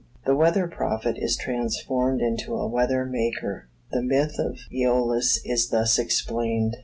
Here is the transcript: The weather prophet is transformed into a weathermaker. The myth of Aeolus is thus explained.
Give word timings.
The 0.25 0.35
weather 0.35 0.65
prophet 0.67 1.15
is 1.19 1.37
transformed 1.37 2.21
into 2.21 2.55
a 2.55 2.67
weathermaker. 2.67 3.65
The 3.91 4.01
myth 4.01 4.39
of 4.39 4.57
Aeolus 4.73 5.39
is 5.45 5.69
thus 5.69 5.99
explained. 5.99 6.77